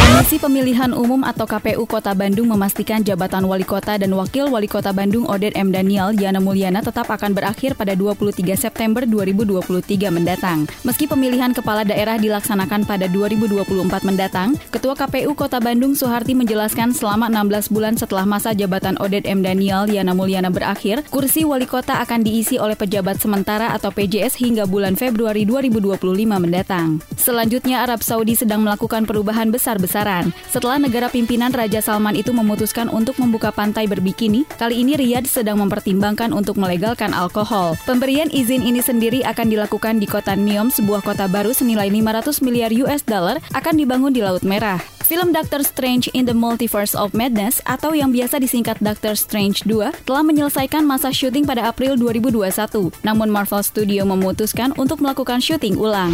Komisi 0.09 0.41
Pemilihan 0.41 0.97
Umum 0.97 1.21
atau 1.21 1.45
KPU 1.45 1.66
Kota 1.75 2.15
Bandung 2.15 2.47
memastikan 2.47 3.03
jabatan 3.03 3.43
Wali 3.43 3.67
Kota 3.67 3.99
dan 3.99 4.15
Wakil 4.15 4.47
Wali 4.47 4.71
Kota 4.71 4.95
Bandung 4.95 5.27
Oded 5.27 5.57
M. 5.59 5.75
Daniel 5.75 6.15
Yana 6.15 6.39
Mulyana 6.39 6.79
tetap 6.79 7.11
akan 7.11 7.35
berakhir 7.35 7.75
pada 7.75 7.97
23 7.97 8.55
September 8.55 9.03
2023 9.03 10.07
mendatang. 10.07 10.69
Meski 10.87 11.09
pemilihan 11.09 11.51
kepala 11.51 11.83
daerah 11.83 12.15
dilaksanakan 12.15 12.87
pada 12.87 13.11
2024 13.11 13.67
mendatang, 14.05 14.55
Ketua 14.69 14.93
KPU 14.93 15.33
Kota 15.33 15.57
Bandung 15.57 15.97
Soeharti 15.97 16.37
menjelaskan 16.37 16.93
selama 16.93 17.25
16 17.33 17.73
bulan 17.73 17.97
setelah 17.97 18.29
masa 18.29 18.53
jabatan 18.53 18.93
Oded 19.01 19.25
M. 19.25 19.41
Daniel 19.41 19.89
Yana 19.89 20.13
Mulyana 20.13 20.53
berakhir, 20.53 21.01
kursi 21.09 21.41
wali 21.41 21.65
kota 21.65 21.97
akan 22.05 22.21
diisi 22.21 22.61
oleh 22.61 22.77
pejabat 22.77 23.17
sementara 23.17 23.73
atau 23.73 23.89
PJS 23.89 24.37
hingga 24.37 24.69
bulan 24.69 24.93
Februari 24.93 25.49
2025 25.49 25.97
mendatang. 26.37 27.01
Selanjutnya, 27.17 27.81
Arab 27.81 28.05
Saudi 28.05 28.37
sedang 28.37 28.61
melakukan 28.61 29.09
perubahan 29.09 29.49
besar-besaran. 29.49 30.29
Setelah 30.53 30.77
negara 30.77 31.09
pimpinan 31.09 31.49
Raja 31.57 31.81
Salman 31.81 32.13
itu 32.13 32.29
memutuskan 32.29 32.85
untuk 32.93 33.17
membuka 33.17 33.49
pantai 33.49 33.89
berbikini, 33.89 34.45
kali 34.61 34.85
ini 34.85 34.93
Riyadh 34.93 35.25
sedang 35.25 35.57
mempertimbangkan 35.65 36.29
untuk 36.29 36.61
melegalkan 36.61 37.17
alkohol. 37.17 37.73
Pemberian 37.89 38.29
izin 38.29 38.61
ini 38.61 38.79
sendiri 38.79 39.25
akan 39.25 39.49
dilakukan 39.49 39.97
di 39.97 40.05
kota 40.05 40.37
Neom, 40.37 40.69
sebuah 40.69 41.01
kota 41.01 41.25
baru 41.25 41.51
senilai 41.51 41.89
500 41.89 42.45
miliar 42.45 42.69
US 42.85 43.01
dollar 43.01 43.41
akan 43.57 43.73
dibangun 43.73 44.13
di 44.13 44.21
Laut 44.21 44.45
Merah. 44.45 44.96
Film 45.07 45.31
Doctor 45.31 45.63
Strange 45.63 46.11
in 46.11 46.27
the 46.27 46.35
Multiverse 46.35 46.91
of 46.91 47.15
Madness 47.15 47.63
atau 47.63 47.95
yang 47.95 48.11
biasa 48.11 48.43
disingkat 48.43 48.75
Doctor 48.83 49.15
Strange 49.15 49.63
2 49.63 50.03
telah 50.03 50.19
menyelesaikan 50.19 50.83
masa 50.83 51.15
syuting 51.15 51.47
pada 51.47 51.63
April 51.71 51.95
2021. 51.95 52.91
Namun 53.07 53.31
Marvel 53.31 53.63
Studio 53.63 54.03
memutuskan 54.03 54.75
untuk 54.75 54.99
melakukan 54.99 55.39
syuting 55.39 55.79
ulang. 55.79 56.11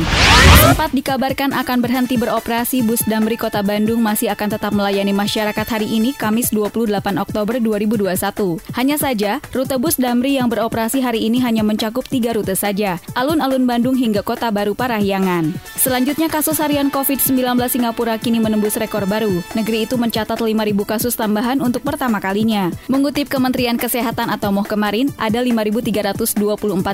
Sempat 0.61 0.93
dikabarkan 0.93 1.57
akan 1.57 1.81
berhenti 1.81 2.21
beroperasi 2.21 2.85
bus 2.85 3.01
Damri 3.09 3.33
Kota 3.33 3.65
Bandung 3.65 3.97
masih 3.97 4.29
akan 4.29 4.61
tetap 4.61 4.69
melayani 4.77 5.09
masyarakat 5.09 5.65
hari 5.65 5.89
ini 5.89 6.13
Kamis 6.13 6.53
28 6.53 6.93
Oktober 7.17 7.57
2021. 7.57 8.61
Hanya 8.77 9.01
saja, 9.01 9.41
rute 9.57 9.73
bus 9.81 9.97
Damri 9.97 10.37
yang 10.37 10.53
beroperasi 10.53 11.01
hari 11.01 11.25
ini 11.25 11.41
hanya 11.41 11.65
mencakup 11.65 12.05
tiga 12.05 12.37
rute 12.37 12.53
saja, 12.53 13.01
alun-alun 13.17 13.65
Bandung 13.65 13.97
hingga 13.97 14.21
Kota 14.21 14.53
Baru 14.53 14.77
Parahyangan. 14.77 15.49
Selanjutnya 15.81 16.29
kasus 16.29 16.61
harian 16.61 16.93
COVID-19 16.93 17.57
Singapura 17.73 18.21
kini 18.21 18.37
menembus 18.37 18.82
rekor 18.83 19.07
baru. 19.07 19.39
Negeri 19.55 19.87
itu 19.87 19.95
mencatat 19.95 20.35
5.000 20.35 20.51
kasus 20.83 21.15
tambahan 21.15 21.63
untuk 21.63 21.87
pertama 21.87 22.19
kalinya. 22.19 22.67
Mengutip 22.91 23.31
Kementerian 23.31 23.79
Kesehatan 23.79 24.27
atau 24.27 24.51
MOH 24.51 24.75
kemarin, 24.75 25.07
ada 25.15 25.39
5.324 25.39 26.35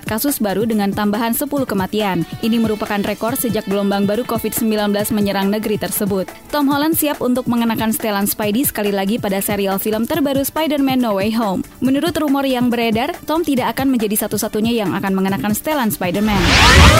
kasus 0.05 0.37
baru 0.37 0.69
dengan 0.69 0.93
tambahan 0.93 1.33
10 1.33 1.49
kematian. 1.65 2.21
Ini 2.45 2.57
merupakan 2.61 3.01
rekor 3.01 3.33
sejak 3.33 3.65
gelombang 3.65 4.05
baru 4.05 4.21
COVID-19 4.23 4.93
menyerang 5.11 5.49
negeri 5.49 5.81
tersebut. 5.81 6.29
Tom 6.53 6.69
Holland 6.69 6.93
siap 6.93 7.19
untuk 7.25 7.49
mengenakan 7.49 7.89
setelan 7.89 8.29
Spidey 8.29 8.67
sekali 8.67 8.93
lagi 8.93 9.17
pada 9.17 9.41
serial 9.41 9.81
film 9.81 10.05
terbaru 10.05 10.45
Spider-Man 10.45 11.01
No 11.01 11.17
Way 11.17 11.33
Home. 11.39 11.65
Menurut 11.81 12.13
rumor 12.19 12.45
yang 12.45 12.69
beredar, 12.69 13.17
Tom 13.25 13.41
tidak 13.41 13.73
akan 13.73 13.89
menjadi 13.89 14.27
satu-satunya 14.27 14.75
yang 14.75 14.93
akan 14.93 15.15
mengenakan 15.15 15.55
setelan 15.55 15.89
Spider-Man. 15.89 16.41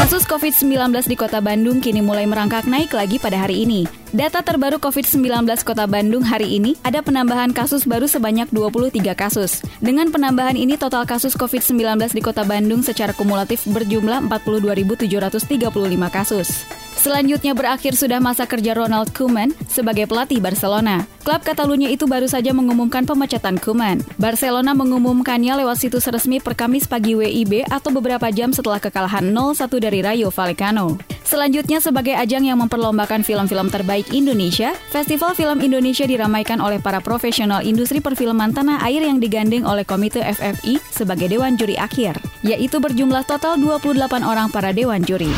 Kasus 0.02 0.26
COVID-19 0.26 1.06
di 1.06 1.16
kota 1.20 1.44
Bandung 1.44 1.84
kini 1.84 2.00
mulai 2.00 2.26
merangkak 2.26 2.66
naik 2.66 2.96
lagi 2.96 3.20
pada 3.20 3.46
hari 3.46 3.68
ini. 3.68 3.99
Data 4.10 4.42
terbaru 4.42 4.82
COVID-19 4.82 5.46
Kota 5.62 5.86
Bandung 5.86 6.26
hari 6.26 6.58
ini 6.58 6.74
ada 6.82 6.98
penambahan 7.06 7.54
kasus 7.54 7.86
baru 7.86 8.10
sebanyak 8.10 8.50
23 8.50 9.06
kasus. 9.14 9.62
Dengan 9.86 10.10
penambahan 10.10 10.58
ini 10.58 10.82
total 10.82 11.06
kasus 11.06 11.38
COVID-19 11.38 12.18
di 12.18 12.22
Kota 12.26 12.42
Bandung 12.42 12.82
secara 12.82 13.14
kumulatif 13.14 13.70
berjumlah 13.70 14.26
42.735 14.26 16.10
kasus. 16.10 16.66
Selanjutnya 17.00 17.56
berakhir 17.56 17.96
sudah 17.96 18.20
masa 18.20 18.44
kerja 18.44 18.76
Ronald 18.76 19.16
Koeman 19.16 19.56
sebagai 19.72 20.04
pelatih 20.04 20.44
Barcelona. 20.44 21.08
Klub 21.24 21.40
Catalunya 21.48 21.88
itu 21.88 22.04
baru 22.04 22.28
saja 22.28 22.52
mengumumkan 22.52 23.08
pemecatan 23.08 23.56
Koeman. 23.56 24.04
Barcelona 24.20 24.76
mengumumkannya 24.76 25.64
lewat 25.64 25.80
situs 25.80 26.12
resmi 26.12 26.44
per 26.44 26.60
Kamis 26.60 26.92
pagi 26.92 27.16
WIB 27.16 27.72
atau 27.72 27.96
beberapa 27.96 28.28
jam 28.36 28.52
setelah 28.52 28.84
kekalahan 28.84 29.32
0-1 29.32 29.80
dari 29.80 30.04
Rayo 30.04 30.28
Vallecano. 30.28 31.00
Selanjutnya 31.30 31.78
sebagai 31.78 32.18
ajang 32.18 32.42
yang 32.42 32.58
memperlombakan 32.58 33.22
film-film 33.22 33.70
terbaik 33.70 34.10
Indonesia, 34.10 34.74
Festival 34.90 35.38
Film 35.38 35.62
Indonesia 35.62 36.10
diramaikan 36.10 36.58
oleh 36.58 36.82
para 36.82 36.98
profesional 37.06 37.62
industri 37.62 38.02
perfilman 38.02 38.50
tanah 38.50 38.82
air 38.82 39.06
yang 39.06 39.22
digandeng 39.22 39.62
oleh 39.62 39.86
Komite 39.86 40.26
FFI 40.26 40.82
sebagai 40.90 41.30
dewan 41.30 41.54
juri 41.54 41.78
akhir, 41.78 42.18
yaitu 42.42 42.82
berjumlah 42.82 43.22
total 43.30 43.62
28 43.62 44.26
orang 44.26 44.50
para 44.50 44.74
dewan 44.74 45.06
juri. 45.06 45.30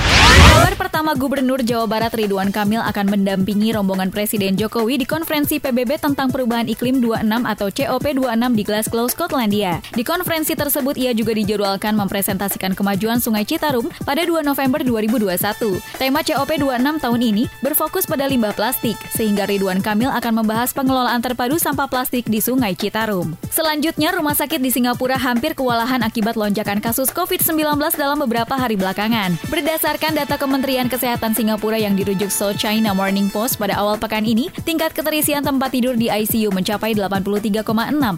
Kabar 0.56 0.80
pertama 0.80 1.12
Gubernur 1.12 1.51
Jawa 1.60 1.92
Barat 1.92 2.16
Ridwan 2.16 2.56
Kamil 2.56 2.80
akan 2.80 3.12
mendampingi 3.12 3.76
rombongan 3.76 4.16
Presiden 4.16 4.56
Jokowi 4.56 5.04
di 5.04 5.04
konferensi 5.04 5.60
PBB 5.60 6.00
tentang 6.00 6.32
perubahan 6.32 6.72
iklim 6.72 7.04
26 7.04 7.28
atau 7.44 7.68
COP26 7.68 8.56
di 8.56 8.64
Glasgow, 8.64 9.06
Skotlandia. 9.12 9.84
Di 9.92 10.08
konferensi 10.08 10.56
tersebut 10.56 10.96
ia 10.96 11.12
juga 11.12 11.36
dijadwalkan 11.36 12.00
mempresentasikan 12.00 12.72
kemajuan 12.72 13.20
Sungai 13.20 13.44
Citarum 13.44 13.92
pada 14.08 14.24
2 14.24 14.40
November 14.48 14.80
2021. 14.88 15.84
Tema 16.00 16.24
COP26 16.24 17.04
tahun 17.04 17.20
ini 17.20 17.44
berfokus 17.60 18.08
pada 18.08 18.24
limbah 18.32 18.56
plastik, 18.56 18.96
sehingga 19.12 19.44
Ridwan 19.44 19.84
Kamil 19.84 20.08
akan 20.16 20.40
membahas 20.40 20.72
pengelolaan 20.72 21.20
terpadu 21.20 21.60
sampah 21.60 21.92
plastik 21.92 22.32
di 22.32 22.40
Sungai 22.40 22.80
Citarum. 22.80 23.36
Selanjutnya, 23.52 24.16
rumah 24.16 24.38
sakit 24.38 24.64
di 24.64 24.72
Singapura 24.72 25.20
hampir 25.20 25.60
kewalahan 25.60 26.00
akibat 26.08 26.40
lonjakan 26.40 26.80
kasus 26.80 27.12
COVID-19 27.12 27.60
dalam 28.00 28.24
beberapa 28.24 28.56
hari 28.56 28.80
belakangan. 28.80 29.36
Berdasarkan 29.50 30.16
data 30.16 30.40
Kementerian 30.40 30.86
Kesehatan 30.86 31.34
Singapura 31.42 31.74
yang 31.74 31.98
dirujuk 31.98 32.30
South 32.30 32.62
China 32.62 32.94
Morning 32.94 33.26
Post 33.26 33.58
pada 33.58 33.74
awal 33.82 33.98
pekan 33.98 34.22
ini, 34.22 34.54
tingkat 34.62 34.94
keterisian 34.94 35.42
tempat 35.42 35.74
tidur 35.74 35.98
di 35.98 36.06
ICU 36.06 36.54
mencapai 36.54 36.94
83,6 36.94 37.66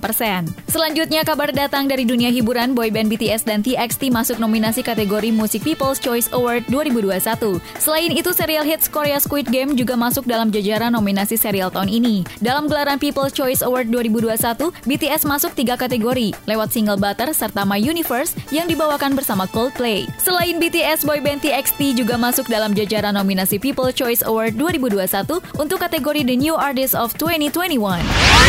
persen. 0.03 0.43
Selanjutnya, 0.67 1.23
kabar 1.23 1.55
datang 1.55 1.87
dari 1.87 2.03
dunia 2.03 2.27
hiburan, 2.35 2.75
boyband 2.75 3.07
BTS 3.07 3.47
dan 3.47 3.63
TXT 3.63 4.11
masuk 4.11 4.43
nominasi 4.43 4.83
kategori 4.83 5.31
Music 5.31 5.63
People's 5.63 6.03
Choice 6.03 6.27
Award 6.35 6.67
2021. 6.67 7.63
Selain 7.79 8.11
itu, 8.11 8.35
serial 8.35 8.67
hits 8.67 8.91
Korea 8.91 9.15
Squid 9.23 9.47
Game 9.47 9.79
juga 9.79 9.95
masuk 9.95 10.27
dalam 10.27 10.51
jajaran 10.51 10.91
nominasi 10.91 11.39
serial 11.39 11.71
tahun 11.71 11.87
ini. 11.87 12.27
Dalam 12.43 12.67
gelaran 12.67 12.99
People's 12.99 13.31
Choice 13.31 13.63
Award 13.63 13.87
2021, 13.87 14.67
BTS 14.83 15.23
masuk 15.23 15.55
tiga 15.55 15.79
kategori, 15.79 16.35
lewat 16.43 16.75
single 16.75 16.99
Butter 16.99 17.31
serta 17.31 17.63
My 17.63 17.79
Universe 17.79 18.35
yang 18.51 18.67
dibawakan 18.67 19.15
bersama 19.15 19.47
Coldplay. 19.47 20.11
Selain 20.19 20.59
BTS, 20.59 21.07
boyband 21.07 21.39
TXT 21.39 21.95
juga 21.95 22.19
masuk 22.19 22.51
dalam 22.51 22.75
jajaran 22.75 23.12
nominasi 23.13 23.61
People's 23.61 23.93
Choice 23.93 24.25
Award 24.25 24.57
2021 24.57 25.61
untuk 25.61 25.77
kategori 25.77 26.25
The 26.25 26.35
New 26.35 26.57
Artist 26.57 26.97
of 26.97 27.13
2021. 27.21 27.79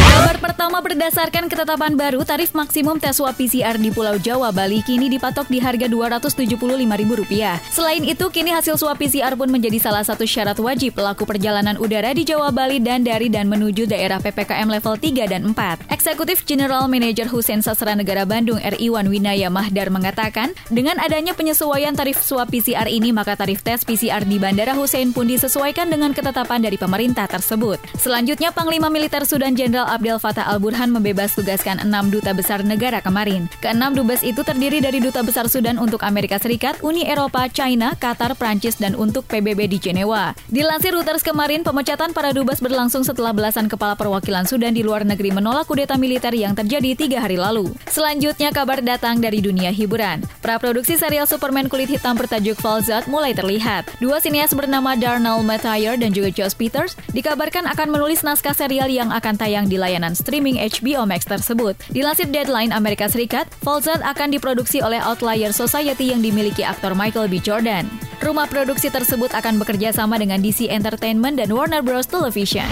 Kabar 0.09 0.37
pertama 0.41 0.81
berdasarkan 0.81 1.53
ketetapan 1.53 1.95
baru, 1.95 2.25
tarif 2.25 2.57
maksimum 2.57 2.97
tes 2.97 3.21
swab 3.21 3.37
PCR 3.37 3.77
di 3.77 3.93
Pulau 3.93 4.17
Jawa, 4.17 4.51
Bali 4.51 4.81
kini 4.81 5.13
dipatok 5.13 5.47
di 5.53 5.61
harga 5.61 5.87
Rp275.000. 5.87 7.61
Selain 7.71 8.03
itu, 8.03 8.25
kini 8.33 8.51
hasil 8.51 8.81
swab 8.81 8.97
PCR 8.97 9.37
pun 9.37 9.53
menjadi 9.53 9.77
salah 9.79 10.03
satu 10.03 10.25
syarat 10.25 10.57
wajib 10.57 10.97
pelaku 10.97 11.29
perjalanan 11.29 11.77
udara 11.77 12.15
di 12.17 12.25
Jawa, 12.25 12.49
Bali, 12.51 12.81
dan 12.81 13.05
dari 13.05 13.29
dan 13.29 13.51
menuju 13.51 13.85
daerah 13.85 14.23
PPKM 14.23 14.67
level 14.71 14.95
3 14.97 15.29
dan 15.29 15.43
4. 15.53 15.93
Eksekutif 15.93 16.49
General 16.49 16.89
Manager 16.89 17.29
Husein 17.29 17.61
Sastra 17.61 17.93
Negara 17.93 18.25
Bandung 18.25 18.63
RI 18.63 18.89
Wan 18.89 19.11
Winaya 19.11 19.53
Mahdar 19.53 19.93
mengatakan, 19.93 20.57
dengan 20.71 20.97
adanya 21.03 21.37
penyesuaian 21.37 21.93
tarif 21.93 22.23
swab 22.23 22.49
PCR 22.49 22.89
ini, 22.89 23.13
maka 23.13 23.35
tarif 23.35 23.61
tes 23.61 23.83
PCR 23.83 24.23
di 24.25 24.39
Bandara 24.55 24.79
Hussein 24.79 25.11
pun 25.11 25.27
disesuaikan 25.27 25.91
dengan 25.91 26.15
ketetapan 26.15 26.63
dari 26.63 26.79
pemerintah 26.79 27.27
tersebut. 27.27 27.83
Selanjutnya, 27.99 28.55
Panglima 28.55 28.87
Militer 28.87 29.27
Sudan 29.27 29.59
Jenderal 29.59 29.91
Abdel 29.91 30.23
Fattah 30.23 30.47
al-Burhan 30.47 30.95
membebas 30.95 31.35
tugaskan 31.35 31.83
enam 31.83 32.07
duta 32.07 32.31
besar 32.31 32.63
negara 32.63 33.03
kemarin. 33.03 33.51
Keenam 33.59 33.99
dubes 33.99 34.23
itu 34.23 34.47
terdiri 34.47 34.79
dari 34.79 35.03
duta 35.03 35.27
besar 35.27 35.51
Sudan 35.51 35.75
untuk 35.75 36.07
Amerika 36.07 36.39
Serikat, 36.39 36.79
Uni 36.87 37.03
Eropa, 37.03 37.51
China, 37.51 37.99
Qatar, 37.99 38.39
Prancis, 38.39 38.79
dan 38.79 38.95
untuk 38.95 39.27
PBB 39.27 39.67
di 39.67 39.83
Jenewa. 39.83 40.39
Dilansir 40.47 40.95
Reuters 40.95 41.27
kemarin, 41.27 41.67
pemecatan 41.67 42.15
para 42.15 42.31
dubes 42.31 42.63
berlangsung 42.63 43.03
setelah 43.03 43.35
belasan 43.35 43.67
kepala 43.67 43.99
perwakilan 43.99 44.47
Sudan 44.47 44.71
di 44.71 44.87
luar 44.87 45.03
negeri 45.03 45.35
menolak 45.35 45.67
kudeta 45.67 45.99
militer 45.99 46.31
yang 46.31 46.55
terjadi 46.55 46.95
tiga 46.95 47.19
hari 47.19 47.35
lalu. 47.35 47.75
Selanjutnya 47.91 48.55
kabar 48.55 48.79
datang 48.79 49.19
dari 49.19 49.43
dunia 49.43 49.75
hiburan. 49.75 50.23
Praproduksi 50.39 50.95
serial 50.95 51.27
Superman 51.27 51.67
kulit 51.67 51.91
hitam 51.91 52.15
bertajuk 52.15 52.55
Falzat 52.63 53.11
mulai 53.11 53.35
terlihat. 53.35 53.91
Dua 53.99 54.23
sinias 54.23 54.44
bernama 54.53 54.93
Darnell 54.99 55.41
Matthier 55.41 55.97
dan 55.97 56.13
juga 56.13 56.29
Josh 56.29 56.53
Peters 56.53 56.93
dikabarkan 57.17 57.65
akan 57.71 57.89
menulis 57.89 58.21
naskah 58.21 58.53
serial 58.53 58.93
yang 58.93 59.09
akan 59.09 59.39
tayang 59.41 59.71
di 59.71 59.81
layanan 59.81 60.13
streaming 60.13 60.61
HBO 60.61 61.09
Max 61.09 61.25
tersebut. 61.25 61.79
Dilansir 61.89 62.29
Deadline 62.29 62.75
Amerika 62.75 63.09
Serikat, 63.09 63.49
Falzat 63.65 64.05
akan 64.05 64.35
diproduksi 64.35 64.85
oleh 64.85 65.01
Outlier 65.01 65.55
Society 65.55 66.13
yang 66.13 66.21
dimiliki 66.21 66.61
aktor 66.61 66.93
Michael 66.93 67.31
B. 67.33 67.41
Jordan. 67.41 67.89
Rumah 68.23 68.47
produksi 68.47 68.93
tersebut 68.93 69.35
akan 69.35 69.59
bekerja 69.59 69.91
sama 69.91 70.21
dengan 70.21 70.39
DC 70.39 70.71
Entertainment 70.71 71.41
dan 71.41 71.51
Warner 71.51 71.83
Bros. 71.83 72.07
Television. 72.07 72.67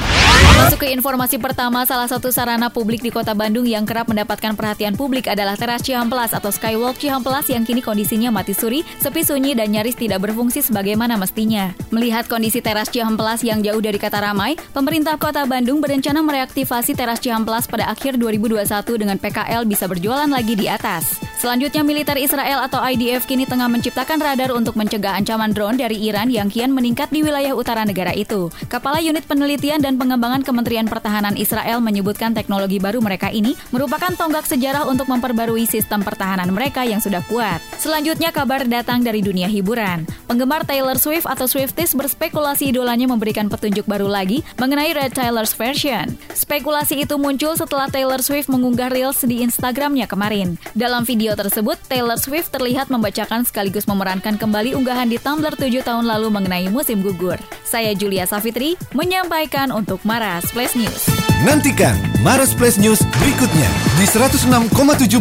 Masuk 0.60 0.86
ke 0.86 0.88
informasi 0.94 1.40
pertama, 1.42 1.82
salah 1.88 2.06
satu 2.06 2.30
sarana 2.30 2.70
publik 2.70 3.02
di 3.02 3.10
kota 3.10 3.34
Bandung 3.34 3.66
yang 3.66 3.82
kerap 3.82 4.06
mendapatkan 4.06 4.54
perhatian 4.54 4.94
publik 4.94 5.26
adalah 5.26 5.58
teras 5.58 5.82
Cihamplas 5.82 6.36
atau 6.36 6.54
Skywalk 6.54 7.00
Cihamplas 7.00 7.50
yang 7.50 7.66
kini 7.66 7.82
kondisinya 7.82 8.30
mati 8.30 8.54
suri, 8.54 8.86
sepi 9.02 9.26
sunyi 9.26 9.58
dan 9.58 9.72
nyaris 9.74 9.98
tidak 9.98 10.22
berfungsi 10.22 10.62
sebagaimana 10.62 11.18
mestinya. 11.18 11.74
Melihat 11.90 12.30
kondisi 12.30 12.62
teras 12.62 12.92
Cihamplas 12.92 13.42
yang 13.42 13.64
jauh 13.64 13.80
dari 13.80 13.98
kata 13.98 14.22
ramai, 14.22 14.54
pemerintah 14.76 15.18
kota 15.18 15.42
Bandung 15.48 15.82
berencana 15.82 16.22
mereaktivasi 16.22 16.94
teras 16.94 17.18
Cihamplas 17.18 17.66
pada 17.66 17.90
akhir 17.90 18.20
2021 18.20 18.66
dengan 19.00 19.16
PKL 19.18 19.64
bisa 19.66 19.88
berjualan 19.90 20.28
lagi 20.28 20.54
di 20.54 20.68
atas. 20.70 21.31
Selanjutnya, 21.42 21.82
militer 21.82 22.14
Israel 22.22 22.62
atau 22.62 22.78
IDF 22.78 23.26
kini 23.26 23.50
tengah 23.50 23.66
menciptakan 23.66 24.22
radar 24.22 24.54
untuk 24.54 24.78
mencegah 24.78 25.18
ancaman 25.18 25.50
drone 25.50 25.74
dari 25.74 25.98
Iran 26.06 26.30
yang 26.30 26.46
kian 26.46 26.70
meningkat 26.70 27.10
di 27.10 27.26
wilayah 27.26 27.50
utara 27.58 27.82
negara 27.82 28.14
itu. 28.14 28.46
Kepala 28.70 29.02
Unit 29.02 29.26
Penelitian 29.26 29.82
dan 29.82 29.98
Pengembangan 29.98 30.46
Kementerian 30.46 30.86
Pertahanan 30.86 31.34
Israel 31.34 31.82
menyebutkan 31.82 32.30
teknologi 32.30 32.78
baru 32.78 33.02
mereka 33.02 33.34
ini 33.34 33.58
merupakan 33.74 34.14
tonggak 34.14 34.46
sejarah 34.46 34.86
untuk 34.86 35.10
memperbarui 35.10 35.66
sistem 35.66 36.06
pertahanan 36.06 36.46
mereka 36.54 36.86
yang 36.86 37.02
sudah 37.02 37.26
kuat. 37.26 37.58
Selanjutnya, 37.74 38.30
kabar 38.30 38.62
datang 38.62 39.02
dari 39.02 39.18
dunia 39.18 39.50
hiburan. 39.50 40.06
Penggemar 40.30 40.62
Taylor 40.62 40.94
Swift 40.94 41.26
atau 41.26 41.50
Swifties 41.50 41.98
berspekulasi 41.98 42.70
idolanya 42.70 43.10
memberikan 43.10 43.50
petunjuk 43.50 43.82
baru 43.90 44.06
lagi 44.06 44.46
mengenai 44.62 44.94
Red 44.94 45.18
Taylor's 45.18 45.58
version. 45.58 46.14
Spekulasi 46.38 47.02
itu 47.02 47.18
muncul 47.18 47.58
setelah 47.58 47.90
Taylor 47.90 48.22
Swift 48.22 48.46
mengunggah 48.46 48.94
Reels 48.94 49.18
di 49.26 49.42
Instagramnya 49.42 50.06
kemarin. 50.06 50.54
Dalam 50.78 51.02
video 51.02 51.31
video 51.32 51.48
tersebut, 51.48 51.80
Taylor 51.88 52.20
Swift 52.20 52.52
terlihat 52.52 52.92
membacakan 52.92 53.48
sekaligus 53.48 53.88
memerankan 53.88 54.36
kembali 54.36 54.76
unggahan 54.76 55.08
di 55.08 55.16
Tumblr 55.16 55.56
7 55.56 55.80
tahun 55.80 56.04
lalu 56.04 56.28
mengenai 56.28 56.68
musim 56.68 57.00
gugur. 57.00 57.40
Saya 57.64 57.96
Julia 57.96 58.28
Safitri, 58.28 58.76
menyampaikan 58.92 59.72
untuk 59.72 60.04
Maras 60.04 60.52
Plus 60.52 60.76
News. 60.76 61.08
Nantikan 61.48 61.96
Maras 62.20 62.52
Plus 62.52 62.76
News 62.76 63.00
berikutnya 63.16 63.68
di 63.96 64.04
106,7 64.04 64.68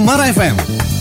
Mara 0.04 0.28
FM. 0.28 1.01